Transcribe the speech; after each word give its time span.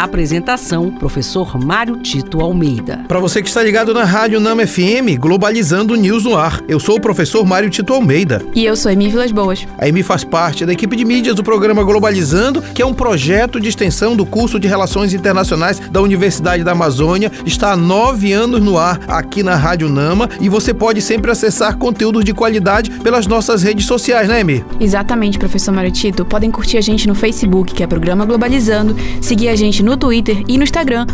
Apresentação: 0.00 0.90
Professor 0.90 1.62
Mário 1.62 1.98
Tito 1.98 2.40
Almeida. 2.40 3.04
Para 3.06 3.20
você 3.20 3.42
que 3.42 3.48
está 3.48 3.62
ligado 3.62 3.92
na 3.92 4.02
Rádio 4.02 4.40
Nama 4.40 4.66
FM, 4.66 5.18
Globalizando 5.18 5.94
News 5.94 6.24
no 6.24 6.38
ar. 6.38 6.62
Eu 6.66 6.80
sou 6.80 6.96
o 6.96 7.00
professor 7.00 7.44
Mário 7.44 7.68
Tito 7.68 7.92
Almeida. 7.92 8.42
E 8.54 8.64
eu 8.64 8.74
sou 8.76 8.90
Emi 8.90 9.10
Vilas 9.10 9.30
Boas. 9.30 9.66
A 9.76 9.86
Emi 9.86 10.02
faz 10.02 10.24
parte 10.24 10.64
da 10.64 10.72
equipe 10.72 10.96
de 10.96 11.04
mídias 11.04 11.34
do 11.34 11.44
programa 11.44 11.84
Globalizando, 11.84 12.62
que 12.62 12.80
é 12.80 12.86
um 12.86 12.94
projeto 12.94 13.60
de 13.60 13.68
extensão 13.68 14.16
do 14.16 14.24
curso 14.24 14.58
de 14.58 14.66
Relações 14.66 15.12
Internacionais 15.12 15.78
da 15.78 16.00
Universidade 16.00 16.64
da 16.64 16.72
Amazônia. 16.72 17.30
Está 17.44 17.72
há 17.72 17.76
nove 17.76 18.32
anos 18.32 18.62
no 18.62 18.78
ar 18.78 19.00
aqui 19.06 19.42
na 19.42 19.54
Rádio 19.54 19.90
Nama 19.90 20.30
e 20.40 20.48
você 20.48 20.72
pode 20.72 21.02
sempre 21.02 21.30
acessar 21.30 21.76
conteúdos 21.76 22.24
de 22.24 22.32
qualidade 22.32 22.90
pelas 22.90 23.26
nossas 23.26 23.62
redes 23.62 23.84
sociais, 23.84 24.28
né, 24.28 24.40
Emi? 24.40 24.64
Exatamente, 24.80 25.38
professor 25.38 25.72
Mário 25.72 25.90
Tito. 25.90 26.24
Podem 26.24 26.50
curtir 26.50 26.78
a 26.78 26.80
gente 26.80 27.06
no 27.06 27.14
Facebook, 27.14 27.74
que 27.74 27.82
é 27.82 27.86
Programa 27.86 28.24
Globalizando, 28.24 28.96
seguir 29.20 29.48
a 29.48 29.56
gente 29.56 29.82
no 29.82 29.89
no 29.90 29.96
Twitter 29.96 30.42
e 30.48 30.56
no 30.56 30.64
Instagram, 30.64 31.06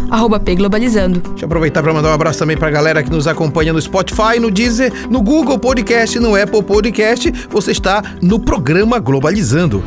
pglobalizando. 0.45 1.21
Deixa 1.21 1.45
eu 1.45 1.47
aproveitar 1.47 1.83
para 1.83 1.93
mandar 1.93 2.11
um 2.11 2.12
abraço 2.12 2.39
também 2.39 2.57
para 2.57 2.69
a 2.69 2.71
galera 2.71 3.03
que 3.03 3.11
nos 3.11 3.27
acompanha 3.27 3.73
no 3.73 3.80
Spotify, 3.80 4.39
no 4.39 4.51
Deezer, 4.51 4.93
no 5.09 5.23
Google 5.23 5.59
Podcast, 5.59 6.19
no 6.19 6.41
Apple 6.41 6.62
Podcast. 6.62 7.33
Você 7.51 7.73
está 7.73 8.03
no 8.20 8.39
programa 8.39 8.98
Globalizando. 8.98 9.83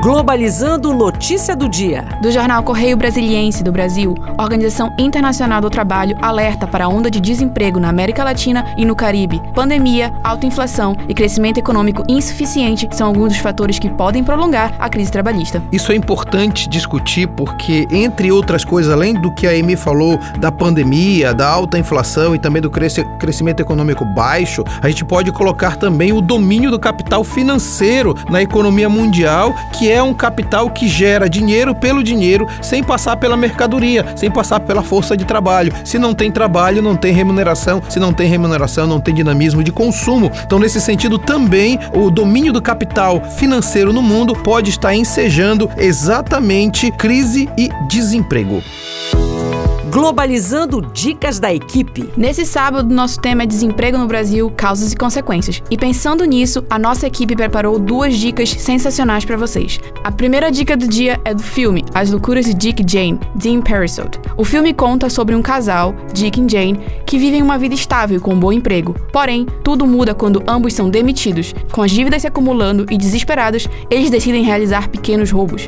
Globalizando 0.00 0.94
Notícia 0.94 1.56
do 1.56 1.68
Dia. 1.68 2.04
Do 2.22 2.30
jornal 2.30 2.62
Correio 2.62 2.96
Brasiliense 2.96 3.64
do 3.64 3.72
Brasil, 3.72 4.14
a 4.36 4.44
Organização 4.44 4.94
Internacional 4.96 5.60
do 5.60 5.68
Trabalho 5.68 6.16
alerta 6.22 6.68
para 6.68 6.84
a 6.84 6.88
onda 6.88 7.10
de 7.10 7.20
desemprego 7.20 7.80
na 7.80 7.88
América 7.88 8.22
Latina 8.22 8.64
e 8.76 8.84
no 8.84 8.94
Caribe. 8.94 9.42
Pandemia, 9.56 10.14
alta 10.22 10.46
inflação 10.46 10.96
e 11.08 11.14
crescimento 11.14 11.58
econômico 11.58 12.04
insuficiente 12.08 12.88
são 12.92 13.08
alguns 13.08 13.32
dos 13.32 13.38
fatores 13.38 13.80
que 13.80 13.90
podem 13.90 14.22
prolongar 14.22 14.72
a 14.78 14.88
crise 14.88 15.10
trabalhista. 15.10 15.60
Isso 15.72 15.90
é 15.90 15.96
importante 15.96 16.68
discutir 16.68 17.26
porque, 17.26 17.88
entre 17.90 18.30
outras 18.30 18.64
coisas, 18.64 18.92
além 18.92 19.14
do 19.14 19.32
que 19.32 19.48
a 19.48 19.50
Amy 19.50 19.74
falou 19.74 20.16
da 20.38 20.52
pandemia, 20.52 21.34
da 21.34 21.48
alta 21.48 21.76
inflação 21.76 22.36
e 22.36 22.38
também 22.38 22.62
do 22.62 22.70
crescimento 22.70 23.60
econômico 23.60 24.04
baixo, 24.04 24.62
a 24.80 24.88
gente 24.88 25.04
pode 25.04 25.32
colocar 25.32 25.74
também 25.74 26.12
o 26.12 26.20
domínio 26.20 26.70
do 26.70 26.78
capital 26.78 27.24
financeiro 27.24 28.14
na 28.30 28.40
economia 28.40 28.88
mundial, 28.88 29.52
que 29.76 29.87
é 29.90 30.02
um 30.02 30.14
capital 30.14 30.70
que 30.70 30.88
gera 30.88 31.28
dinheiro 31.28 31.74
pelo 31.74 32.02
dinheiro, 32.02 32.46
sem 32.60 32.82
passar 32.82 33.16
pela 33.16 33.36
mercadoria, 33.36 34.04
sem 34.16 34.30
passar 34.30 34.60
pela 34.60 34.82
força 34.82 35.16
de 35.16 35.24
trabalho. 35.24 35.72
Se 35.84 35.98
não 35.98 36.14
tem 36.14 36.30
trabalho, 36.30 36.82
não 36.82 36.96
tem 36.96 37.12
remuneração. 37.12 37.82
Se 37.88 37.98
não 37.98 38.12
tem 38.12 38.28
remuneração, 38.28 38.86
não 38.86 39.00
tem 39.00 39.14
dinamismo 39.14 39.62
de 39.62 39.72
consumo. 39.72 40.30
Então, 40.44 40.58
nesse 40.58 40.80
sentido, 40.80 41.18
também 41.18 41.78
o 41.94 42.10
domínio 42.10 42.52
do 42.52 42.62
capital 42.62 43.22
financeiro 43.22 43.92
no 43.92 44.02
mundo 44.02 44.34
pode 44.34 44.70
estar 44.70 44.94
ensejando 44.94 45.70
exatamente 45.76 46.90
crise 46.90 47.48
e 47.56 47.68
desemprego. 47.88 48.62
Globalizando 49.90 50.82
Dicas 50.82 51.38
da 51.38 51.52
Equipe. 51.52 52.10
Nesse 52.14 52.44
sábado, 52.44 52.94
nosso 52.94 53.18
tema 53.20 53.44
é 53.44 53.46
Desemprego 53.46 53.96
no 53.96 54.06
Brasil, 54.06 54.50
Causas 54.54 54.92
e 54.92 54.96
Consequências. 54.96 55.62
E 55.70 55.78
pensando 55.78 56.26
nisso, 56.26 56.62
a 56.68 56.78
nossa 56.78 57.06
equipe 57.06 57.34
preparou 57.34 57.78
duas 57.78 58.14
dicas 58.14 58.50
sensacionais 58.50 59.24
para 59.24 59.38
vocês. 59.38 59.80
A 60.04 60.12
primeira 60.12 60.50
dica 60.50 60.76
do 60.76 60.86
dia 60.86 61.18
é 61.24 61.32
do 61.32 61.42
filme 61.42 61.84
As 61.94 62.10
Loucuras 62.10 62.44
de 62.44 62.52
Dick 62.52 62.82
e 62.82 62.86
Jane, 62.86 63.18
Dean 63.34 63.62
Parisot. 63.62 64.20
O 64.36 64.44
filme 64.44 64.74
conta 64.74 65.08
sobre 65.08 65.34
um 65.34 65.40
casal, 65.40 65.94
Dick 66.12 66.38
e 66.38 66.48
Jane, 66.48 66.78
que 67.06 67.18
vivem 67.18 67.40
uma 67.40 67.56
vida 67.56 67.74
estável 67.74 68.20
com 68.20 68.34
um 68.34 68.40
bom 68.40 68.52
emprego. 68.52 68.94
Porém, 69.10 69.46
tudo 69.64 69.86
muda 69.86 70.14
quando 70.14 70.42
ambos 70.46 70.74
são 70.74 70.90
demitidos. 70.90 71.54
Com 71.72 71.82
as 71.82 71.90
dívidas 71.90 72.22
se 72.22 72.28
acumulando 72.28 72.84
e 72.90 72.98
desesperados, 72.98 73.66
eles 73.90 74.10
decidem 74.10 74.44
realizar 74.44 74.88
pequenos 74.88 75.30
roubos. 75.30 75.66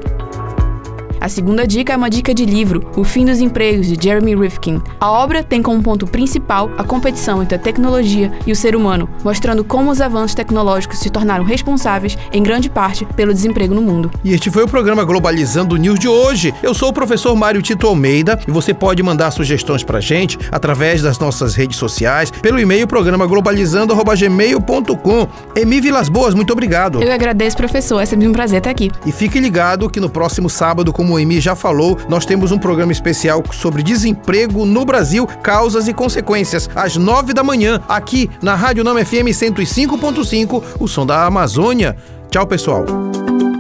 A 1.21 1.29
segunda 1.29 1.67
dica 1.67 1.93
é 1.93 1.97
uma 1.97 2.09
dica 2.09 2.33
de 2.33 2.47
livro, 2.47 2.89
O 2.97 3.05
Fim 3.05 3.27
dos 3.27 3.41
Empregos, 3.41 3.87
de 3.87 4.03
Jeremy 4.03 4.35
Rifkin. 4.35 4.81
A 4.99 5.11
obra 5.11 5.45
tem 5.45 5.61
como 5.61 5.83
ponto 5.83 6.07
principal 6.07 6.71
a 6.79 6.85
competição 6.85 7.43
entre 7.43 7.57
a 7.57 7.59
tecnologia 7.59 8.33
e 8.47 8.53
o 8.53 8.57
ser 8.57 8.75
humano, 8.75 9.07
mostrando 9.23 9.63
como 9.63 9.91
os 9.91 10.01
avanços 10.01 10.35
tecnológicos 10.35 10.99
se 10.99 11.11
tornaram 11.11 11.45
responsáveis, 11.45 12.17
em 12.33 12.43
grande 12.43 12.71
parte, 12.71 13.05
pelo 13.05 13.35
desemprego 13.35 13.75
no 13.75 13.83
mundo. 13.83 14.11
E 14.25 14.33
este 14.33 14.51
foi 14.51 14.63
o 14.63 14.69
programa 14.69 15.05
Globalizando 15.05 15.77
News 15.77 15.99
de 15.99 16.09
hoje. 16.09 16.55
Eu 16.63 16.73
sou 16.73 16.89
o 16.89 16.93
professor 16.93 17.37
Mário 17.37 17.61
Tito 17.61 17.87
Almeida 17.87 18.41
e 18.49 18.51
você 18.51 18.73
pode 18.73 19.03
mandar 19.03 19.31
sugestões 19.31 19.83
pra 19.83 20.01
gente 20.01 20.39
através 20.51 21.03
das 21.03 21.19
nossas 21.19 21.55
redes 21.55 21.77
sociais, 21.77 22.31
pelo 22.31 22.59
e-mail 22.59 22.87
programa 22.87 23.27
globalizando@gmail.com. 23.27 25.29
Emi 25.55 25.83
Vilas 25.83 26.09
Boas, 26.09 26.33
muito 26.33 26.55
obrigado. 26.55 27.03
Eu 27.03 27.13
agradeço, 27.13 27.59
professor. 27.59 28.01
É 28.01 28.07
sempre 28.07 28.27
um 28.27 28.33
prazer 28.33 28.57
estar 28.59 28.71
aqui. 28.71 28.91
E 29.05 29.13
fique 29.13 29.39
ligado 29.39 29.91
que 29.91 30.01
no 30.01 30.09
próximo 30.09 30.49
sábado, 30.49 30.95
como 30.95 31.10
como 31.11 31.17
o 31.17 31.19
Emi 31.19 31.41
já 31.41 31.57
falou, 31.57 31.99
nós 32.09 32.25
temos 32.25 32.53
um 32.53 32.59
programa 32.59 32.93
especial 32.93 33.43
sobre 33.53 33.83
desemprego 33.83 34.65
no 34.65 34.85
Brasil, 34.85 35.27
causas 35.27 35.89
e 35.89 35.93
consequências, 35.93 36.71
às 36.73 36.97
nove 36.97 37.33
da 37.33 37.43
manhã, 37.43 37.83
aqui 37.89 38.31
na 38.41 38.55
Rádio 38.55 38.85
Nama 38.85 39.05
FM 39.05 39.31
105.5, 39.33 40.63
o 40.79 40.87
som 40.87 41.05
da 41.05 41.27
Amazônia. 41.27 41.97
Tchau, 42.31 42.47
pessoal. 42.47 42.85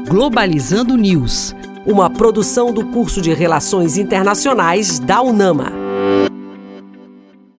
Globalizando 0.08 0.96
News, 0.96 1.56
uma 1.84 2.08
produção 2.08 2.72
do 2.72 2.86
curso 2.86 3.20
de 3.20 3.34
Relações 3.34 3.98
Internacionais 3.98 5.00
da 5.00 5.20
UNAMA. 5.20 5.89